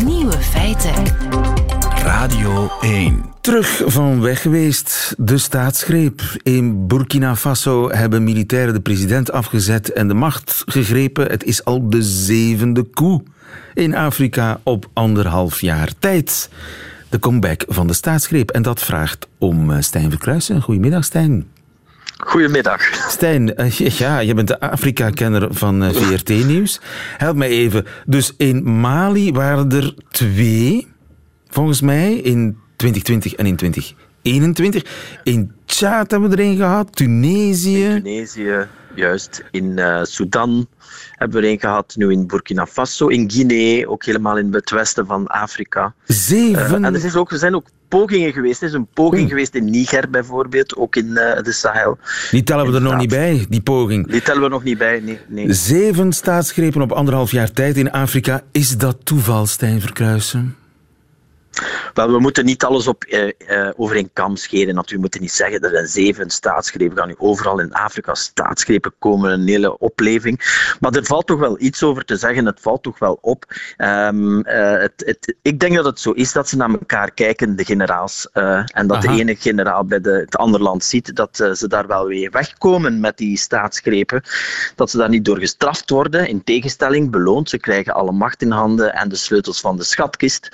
[0.04, 0.94] Nieuwe feiten.
[2.02, 3.24] Radio 1.
[3.40, 5.14] Terug van weg geweest.
[5.18, 6.22] De staatsgreep.
[6.42, 11.26] In Burkina Faso hebben militairen de president afgezet en de macht gegrepen.
[11.30, 13.22] Het is al de zevende koe
[13.74, 16.50] in Afrika op anderhalf jaar tijd.
[17.08, 18.50] De comeback van de staatsgreep.
[18.50, 20.62] En dat vraagt om Stijn Verkruisen.
[20.62, 21.46] Goedemiddag, Stijn.
[22.18, 23.10] Goedemiddag.
[23.10, 26.80] Stijn, ja, je bent de Afrika-kenner van VRT Nieuws.
[27.16, 27.86] Help mij even.
[28.06, 30.86] Dus in Mali waren er twee,
[31.48, 34.84] volgens mij, in 2020 en in 2021.
[35.22, 37.84] In Tjaad hebben we erin gehad, Tunesië.
[37.84, 38.66] In Tunesië,
[38.98, 39.44] juist.
[39.50, 40.66] In uh, Sudan
[41.12, 44.70] hebben we er een gehad, nu in Burkina Faso, in Guinea, ook helemaal in het
[44.70, 45.94] westen van Afrika.
[46.04, 46.80] Zeven.
[46.80, 48.60] Uh, en er, is ook, er zijn ook pogingen geweest.
[48.60, 51.98] Er is een poging geweest in Niger bijvoorbeeld, ook in uh, de Sahel.
[52.30, 54.10] Die tellen we er nog niet bij, die poging.
[54.10, 55.18] Die tellen we nog niet bij, nee.
[55.28, 55.52] nee.
[55.52, 58.42] Zeven staatsgrepen op anderhalf jaar tijd in Afrika.
[58.52, 60.56] Is dat toeval, Stijn Verkruisen?
[61.94, 64.74] Wel, we moeten niet alles op, uh, uh, over een kam scheren.
[64.74, 66.96] Natuurlijk, we moeten niet zeggen er zijn zeven staatsgrepen.
[66.96, 70.66] gaan nu overal in Afrika staatsgrepen komen, een hele opleving.
[70.80, 72.46] Maar er valt toch wel iets over te zeggen.
[72.46, 73.44] Het valt toch wel op.
[73.76, 77.56] Um, uh, het, het, ik denk dat het zo is dat ze naar elkaar kijken,
[77.56, 78.28] de generaals.
[78.32, 79.00] en dat Aha.
[79.00, 83.00] de ene generaal bij de, het andere land ziet dat ze daar wel weer wegkomen
[83.00, 84.22] met die staatsgrepen.
[84.74, 86.28] Dat ze daar niet door gestraft worden.
[86.28, 87.48] In tegenstelling, beloond.
[87.48, 90.48] Ze krijgen alle macht in handen en de sleutels van de schatkist.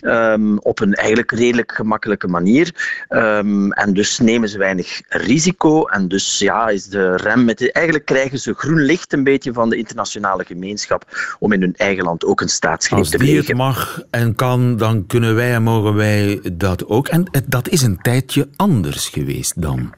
[0.00, 2.74] Um, op een eigenlijk redelijk gemakkelijke manier.
[3.08, 5.84] Um, en dus nemen ze weinig risico.
[5.84, 7.72] En dus ja, is de rem met.
[7.72, 11.04] Eigenlijk krijgen ze groen licht een beetje van de internationale gemeenschap
[11.38, 13.36] om in hun eigen land ook een staatsgreep te plegen.
[13.36, 17.08] Als die het mag en kan, dan kunnen wij en mogen wij dat ook.
[17.08, 19.94] En dat is een tijdje anders geweest dan.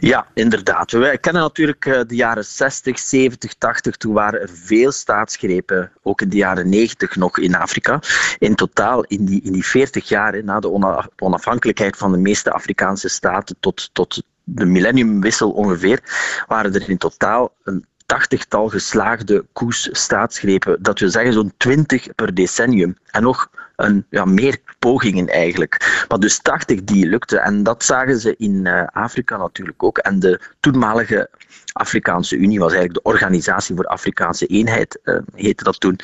[0.00, 0.90] Ja, inderdaad.
[0.90, 3.96] We kennen natuurlijk eh, de jaren 60, 70, 80.
[3.96, 8.00] Toen waren er veel staatsgrepen, ook in de jaren 90 nog in Afrika.
[8.38, 10.70] In totaal, in die, in die 40 jaar na de
[11.16, 16.00] onafhankelijkheid van de meeste Afrikaanse staten tot, tot de millenniumwissel ongeveer,
[16.46, 20.82] waren er in totaal een tachtigtal geslaagde koers staatsgrepen.
[20.82, 22.96] Dat wil zeggen zo'n 20 per decennium.
[23.10, 23.50] En nog
[23.84, 26.04] een, ja, meer pogingen eigenlijk.
[26.08, 27.42] Maar dus 80 die lukten.
[27.42, 29.98] En dat zagen ze in uh, Afrika natuurlijk ook.
[29.98, 31.30] En de toenmalige
[31.72, 35.98] Afrikaanse Unie was eigenlijk de Organisatie voor Afrikaanse Eenheid, uh, heette dat toen.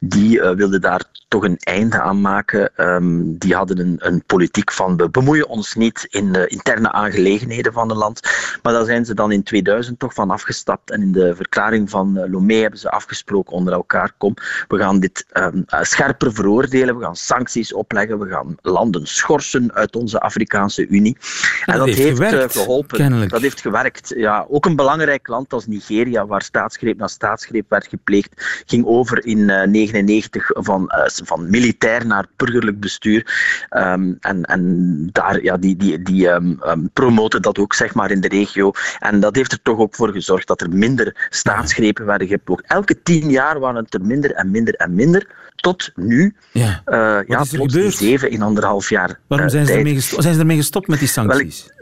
[0.00, 2.70] Die uh, wilde daar toch een einde aan maken.
[2.76, 7.72] Um, die hadden een, een, politiek van we bemoeien ons niet in de interne aangelegenheden
[7.72, 8.20] van het land.
[8.62, 10.90] Maar daar zijn ze dan in 2000 toch van afgestapt.
[10.90, 14.34] En in de verklaring van Lomé hebben ze afgesproken onder elkaar: kom,
[14.68, 19.96] we gaan dit um, scherper veroordelen, we gaan sancties opleggen, we gaan landen schorsen uit
[19.96, 21.16] onze Afrikaanse Unie.
[21.64, 22.98] En, en dat, heeft, heeft gewerkt, geholpen.
[22.98, 23.30] Kennelijk.
[23.30, 24.12] Dat heeft gewerkt.
[24.16, 29.26] Ja, ook een belangrijk land als Nigeria, waar staatsgreep na staatsgreep werd gepleegd, ging over
[29.26, 33.26] in 1999 uh, van, uh, van militair naar burgerlijk bestuur.
[33.70, 38.10] Um, en, en daar, ja, die, die, die um, um, promoten dat ook zeg maar,
[38.10, 38.72] in de regio.
[38.98, 42.64] En dat heeft er toch ook voor gezorgd dat er minder staatsgrepen werden geploegd.
[42.66, 46.34] Elke tien jaar waren het er minder en minder en minder tot nu.
[46.52, 49.18] Ja, uh, ja plots zeven in anderhalf jaar.
[49.26, 51.64] Waarom zijn, uh, ze ermee zijn ze ermee gestopt met die sancties?
[51.66, 51.75] Wel,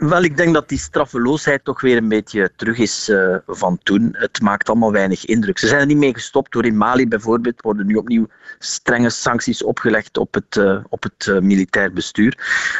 [0.00, 4.08] ik denk dat die straffeloosheid toch weer een beetje terug is uh, van toen.
[4.12, 5.58] Het maakt allemaal weinig indruk.
[5.58, 6.52] Ze zijn er niet mee gestopt.
[6.52, 8.26] Door in Mali bijvoorbeeld worden nu opnieuw
[8.58, 12.38] strenge sancties opgelegd op het, uh, op het uh, militair bestuur.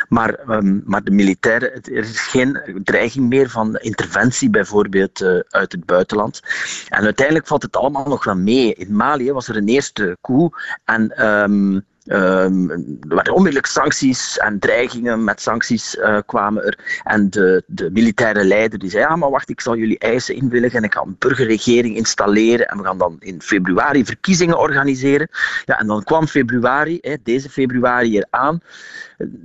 [0.09, 5.85] Maar, um, maar de militairen, er is geen dreiging meer van interventie bijvoorbeeld uit het
[5.85, 6.41] buitenland.
[6.89, 8.75] En uiteindelijk valt het allemaal nog wel mee.
[8.75, 11.17] In Mali was er een eerste coup en...
[11.17, 17.03] Er waren onmiddellijk sancties en dreigingen met sancties uh, kwamen er.
[17.05, 20.79] En de, de militaire leider die zei, ja maar wacht, ik zal jullie eisen inwilligen
[20.79, 25.29] en ik ga een burgerregering installeren en we gaan dan in februari verkiezingen organiseren.
[25.65, 28.61] Ja, en dan kwam februari, deze februari hier aan.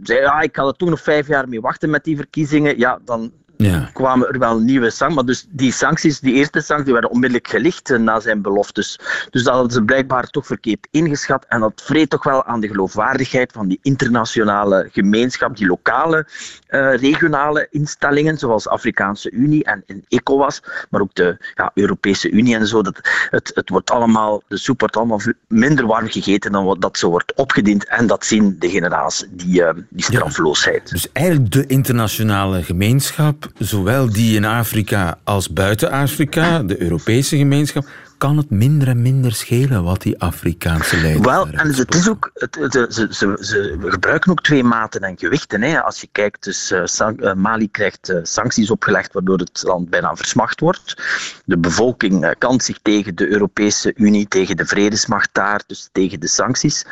[0.04, 2.78] Zei, ja, ik kan er toch nog vijf jaar mee wachten met die verkiezingen.
[2.78, 3.89] Ja, dan ja.
[3.94, 5.15] kwamen er wel nieuwe sancties.
[5.15, 9.00] Maar dus die sancties, die eerste sancties, die werden onmiddellijk gelicht eh, na zijn beloftes.
[9.30, 11.46] Dus dat hadden ze blijkbaar toch verkeerd ingeschat.
[11.48, 16.28] En dat vreet toch wel aan de geloofwaardigheid van die internationale gemeenschap, die lokale,
[16.70, 22.56] uh, regionale instellingen, zoals Afrikaanse Unie en, en ECOWAS, maar ook de ja, Europese Unie
[22.56, 22.82] en zo.
[22.82, 26.98] Dat, het, het wordt allemaal, de soep wordt allemaal minder warm gegeten dan wat dat
[26.98, 27.88] zo wordt opgediend.
[27.88, 30.82] En dat zien de generaals, die, uh, die strafloosheid.
[30.86, 37.38] Ja, dus eigenlijk de internationale gemeenschap zowel die in Afrika als buiten Afrika, de Europese
[37.38, 37.86] gemeenschap,
[38.17, 42.32] kan het minder en minder schelen wat die Afrikaanse leiders Wel, en het is ook,
[42.34, 42.54] het,
[42.89, 45.62] ze, ze, ze, gebruiken ook twee maten en gewichten.
[45.62, 45.82] Hè.
[45.82, 50.60] Als je kijkt, dus, uh, Mali krijgt uh, sancties opgelegd waardoor het land bijna versmacht
[50.60, 51.04] wordt.
[51.45, 56.28] De bevolking kant zich tegen de Europese Unie, tegen de vredesmacht daar, dus tegen de
[56.28, 56.86] sancties.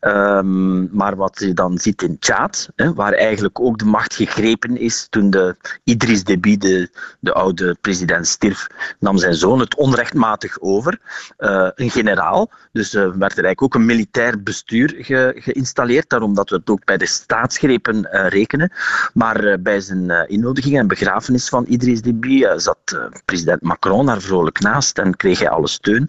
[0.00, 4.76] Um, maar wat je dan ziet in Tjaad, hè, waar eigenlijk ook de macht gegrepen
[4.76, 8.66] is toen de Idris Deby, de, de oude president, stierf,
[8.98, 11.00] nam zijn zoon het onrechtmatig over.
[11.38, 16.34] Uh, een generaal, dus uh, werd er eigenlijk ook een militair bestuur ge geïnstalleerd, daarom
[16.34, 18.72] dat we het ook bij de staatsgrepen uh, rekenen.
[19.14, 22.78] Maar bij zijn innodiging en begrafenis van Idris Deby zat
[23.24, 26.08] president Macron daar vrolijk naast en kreeg hij alle steun.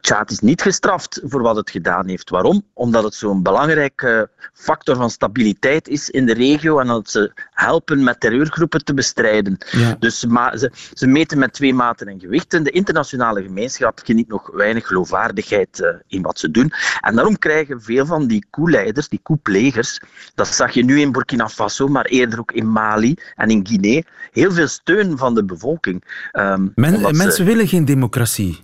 [0.00, 2.30] Tjaad is niet gestraft voor wat het gedaan heeft.
[2.30, 2.64] Waarom?
[2.72, 8.02] Omdat het zo'n belangrijke factor van stabiliteit is in de regio en dat ze helpen
[8.02, 9.58] met terreurgroepen te bestrijden.
[9.70, 9.96] Ja.
[9.98, 12.62] Dus ze, ze meten met twee maten en gewichten.
[12.62, 16.72] De internationale gemeenschap geniet nog weinig geloofwaardigheid uh, in wat ze doen.
[17.00, 20.00] En daarom krijgen veel van die koeleiders, die koeplegers,
[20.34, 24.02] dat zag je nu in Burkina Faso, maar eerder ook in Mali en in Guinea,
[24.32, 26.04] heel veel steun van de bevolking.
[26.32, 28.62] Um, Men, mensen willen geen democratie.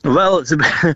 [0.00, 0.44] Wel,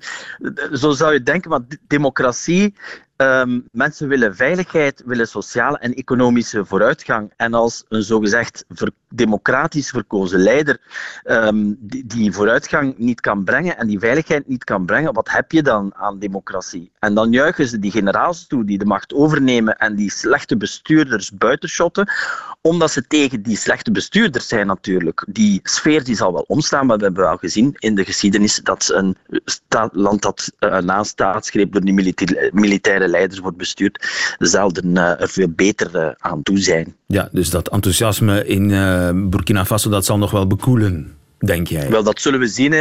[0.83, 2.75] zo zou je denken, maar democratie
[3.17, 7.33] Ehm, mensen willen veiligheid, willen sociale en economische vooruitgang.
[7.37, 8.65] En als een zogezegd
[9.09, 10.79] democratisch verkozen leider
[11.23, 15.53] ehm, die, die vooruitgang niet kan brengen en die veiligheid niet kan brengen, wat heb
[15.53, 16.91] je dan aan democratie?
[16.99, 21.33] En dan juichen ze die generaals toe die de macht overnemen en die slechte bestuurders
[21.33, 22.09] buitenshotten,
[22.61, 25.25] omdat ze tegen die slechte bestuurders zijn natuurlijk.
[25.29, 28.91] Die sfeer die zal wel omstaan, maar we hebben wel gezien in de geschiedenis dat
[28.95, 29.17] een
[29.93, 34.07] land dat uh, na staatsgreep door die militaire leiders wordt bestuurd,
[34.39, 36.97] zelden uh, er veel beter uh, aan toe zijn.
[37.07, 38.69] Ja, dus dat enthousiasme in
[39.31, 41.15] Burkina Faso, dat zal nog wel bekoelen.
[41.39, 41.89] Denk jij?
[41.89, 42.73] Wel, dat zullen we zien.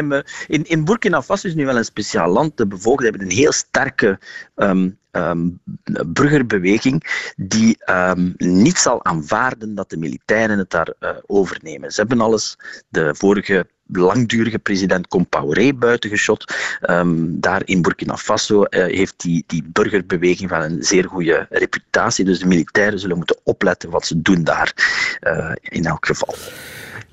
[0.48, 2.58] In, in Burkina Faso is nu wel een speciaal land.
[2.58, 4.20] De bevolking hebben een heel sterke
[4.56, 5.60] um, um,
[6.08, 11.92] burgerbeweging die um, niet zal aanvaarden dat de militairen het daar uh, overnemen.
[11.92, 12.58] Ze hebben alles
[12.90, 16.54] de vorige langdurige president Compaoré buitengeschot.
[16.90, 22.26] Um, daar in Burkina Faso uh, heeft die, die burgerbeweging van een zeer goede reputatie.
[22.26, 24.74] Dus de militairen zullen moeten opletten wat ze doen daar,
[25.22, 26.36] uh, in elk geval.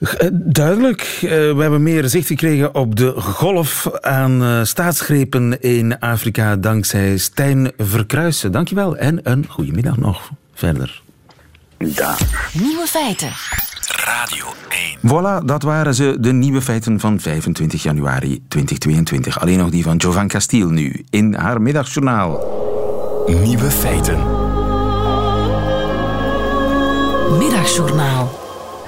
[0.02, 1.00] Eh, duidelijk.
[1.00, 7.18] Eh, we hebben meer zicht gekregen op de golf aan eh, staatsgrepen in Afrika dankzij
[7.18, 8.52] Stijn Verkruisen.
[8.52, 11.02] Dankjewel en een goede middag nog verder.
[11.78, 12.16] Ja.
[12.52, 13.32] Nieuwe feiten.
[13.96, 14.98] Radio 1.
[15.06, 19.40] Voilà, dat waren ze, de nieuwe feiten van 25 januari 2022.
[19.40, 22.30] Alleen nog die van Jovan Castiel nu, in haar middagjournaal.
[23.42, 24.18] Nieuwe feiten.
[27.38, 28.38] Middagjournaal.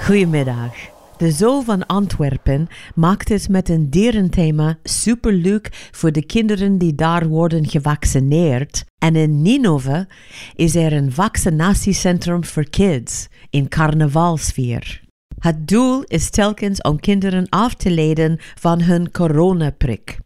[0.01, 0.71] Goedemiddag.
[1.17, 7.27] De Zoo van Antwerpen maakt het met een dierenthema superleuk voor de kinderen die daar
[7.27, 8.83] worden gevaccineerd.
[8.97, 10.07] En in Ninove
[10.55, 15.01] is er een vaccinatiecentrum voor kids in carnavalsfeer.
[15.39, 20.17] Het doel is telkens om kinderen af te leiden van hun coronaprik.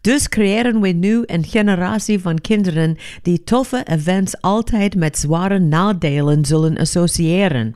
[0.00, 6.44] Dus creëren we nu een generatie van kinderen die toffe events altijd met zware nadelen
[6.44, 7.72] zullen associëren.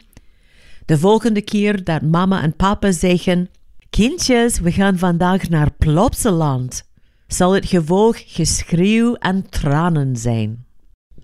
[0.85, 3.49] De volgende keer dat mama en papa zeggen:
[3.91, 6.83] Kindjes, we gaan vandaag naar Plopsaland,
[7.27, 10.62] zal het gevolg geschreeuw en tranen zijn.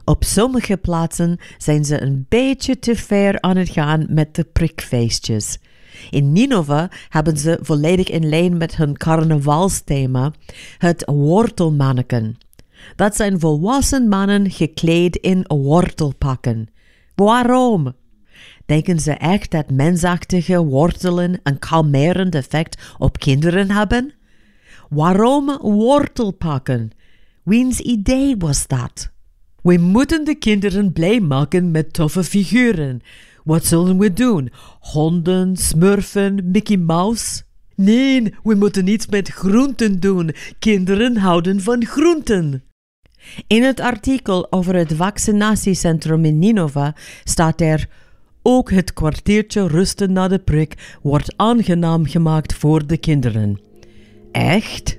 [0.08, 5.58] Op sommige plaatsen zijn ze een beetje te ver aan het gaan met de prikfeestjes.
[6.10, 10.32] In Ninova hebben ze volledig in lijn met hun carnavalsthema
[10.78, 12.38] het wortelmanneken.
[12.96, 16.68] Dat zijn volwassen mannen gekleed in wortelpakken.
[17.14, 17.92] Waarom?
[18.66, 24.12] Denken ze echt dat mensachtige wortelen een kalmerend effect op kinderen hebben?
[24.88, 26.90] Waarom wortelpakken?
[27.42, 29.16] Wiens idee was dat?
[29.68, 33.00] We moeten de kinderen blij maken met toffe figuren.
[33.44, 34.50] Wat zullen we doen?
[34.80, 37.42] Honden, smurfen, Mickey Mouse?
[37.74, 40.30] Nee, we moeten iets met groenten doen.
[40.58, 42.62] Kinderen houden van groenten.
[43.46, 47.88] In het artikel over het vaccinatiecentrum in Ninova staat er
[48.42, 53.60] ook het kwartiertje rusten na de prik wordt aangenaam gemaakt voor de kinderen.
[54.32, 54.98] Echt?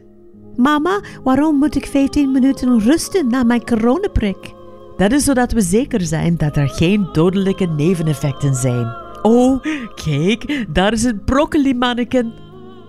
[0.56, 4.58] Mama, waarom moet ik 15 minuten rusten na mijn coronaprik?
[5.00, 8.96] Dat is zodat we zeker zijn dat er geen dodelijke neveneffecten zijn.
[9.22, 9.64] Oh,
[9.96, 12.34] kijk, daar is het broccoli-manneken.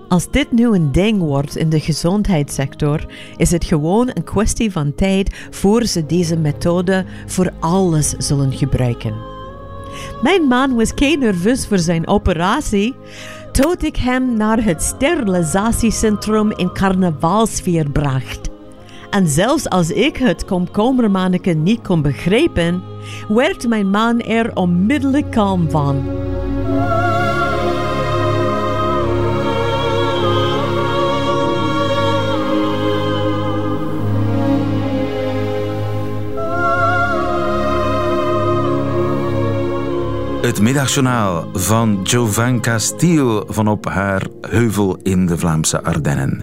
[0.09, 4.95] Als dit nu een ding wordt in de gezondheidssector, is het gewoon een kwestie van
[4.95, 9.15] tijd voor ze deze methode voor alles zullen gebruiken.
[10.23, 12.95] Mijn man was kei nerveus voor zijn operatie.
[13.53, 18.50] Tot ik hem naar het sterilisatiecentrum in carnavalsfeer bracht.
[19.11, 22.83] En zelfs als ik het komkommermanneke niet kon begrijpen,
[23.29, 26.05] werd mijn man er onmiddellijk kalm van.
[40.43, 46.43] Het middagjournaal van Jovan Castiel van op haar heuvel in de Vlaamse Ardennen.